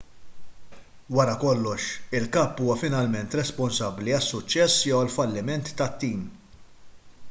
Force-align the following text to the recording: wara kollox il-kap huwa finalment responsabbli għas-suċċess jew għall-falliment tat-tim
wara 1.15 1.35
kollox 1.43 1.81
il-kap 2.19 2.63
huwa 2.63 2.77
finalment 2.85 3.37
responsabbli 3.41 4.15
għas-suċċess 4.19 4.85
jew 4.89 5.01
għall-falliment 5.03 5.75
tat-tim 5.83 6.27